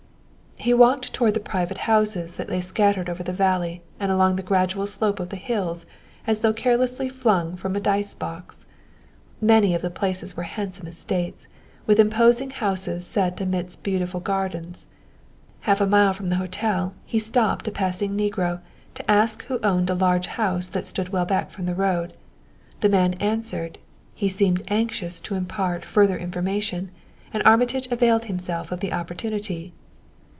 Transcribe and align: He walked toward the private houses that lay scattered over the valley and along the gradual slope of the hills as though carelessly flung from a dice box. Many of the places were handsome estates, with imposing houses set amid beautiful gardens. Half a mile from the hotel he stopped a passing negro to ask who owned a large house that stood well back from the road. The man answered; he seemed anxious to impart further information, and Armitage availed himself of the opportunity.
He 0.57 0.75
walked 0.75 1.11
toward 1.11 1.33
the 1.33 1.39
private 1.39 1.79
houses 1.89 2.35
that 2.35 2.47
lay 2.47 2.61
scattered 2.61 3.09
over 3.09 3.23
the 3.23 3.33
valley 3.33 3.81
and 3.99 4.11
along 4.11 4.35
the 4.35 4.43
gradual 4.43 4.85
slope 4.85 5.19
of 5.19 5.29
the 5.29 5.35
hills 5.35 5.87
as 6.27 6.39
though 6.41 6.53
carelessly 6.53 7.09
flung 7.09 7.55
from 7.55 7.75
a 7.75 7.79
dice 7.79 8.13
box. 8.13 8.67
Many 9.41 9.73
of 9.73 9.81
the 9.81 9.89
places 9.89 10.37
were 10.37 10.43
handsome 10.43 10.85
estates, 10.85 11.47
with 11.87 11.99
imposing 11.99 12.51
houses 12.51 13.07
set 13.07 13.41
amid 13.41 13.75
beautiful 13.81 14.19
gardens. 14.19 14.85
Half 15.61 15.81
a 15.81 15.87
mile 15.87 16.13
from 16.13 16.29
the 16.29 16.35
hotel 16.35 16.93
he 17.07 17.17
stopped 17.17 17.67
a 17.67 17.71
passing 17.71 18.15
negro 18.15 18.59
to 18.93 19.09
ask 19.09 19.43
who 19.45 19.57
owned 19.63 19.89
a 19.89 19.95
large 19.95 20.27
house 20.27 20.67
that 20.69 20.85
stood 20.85 21.09
well 21.09 21.25
back 21.25 21.49
from 21.49 21.65
the 21.65 21.73
road. 21.73 22.13
The 22.81 22.89
man 22.89 23.15
answered; 23.15 23.79
he 24.13 24.29
seemed 24.29 24.61
anxious 24.67 25.19
to 25.21 25.33
impart 25.33 25.83
further 25.85 26.19
information, 26.19 26.91
and 27.33 27.41
Armitage 27.47 27.87
availed 27.89 28.25
himself 28.25 28.71
of 28.71 28.79
the 28.79 28.93
opportunity. 28.93 29.73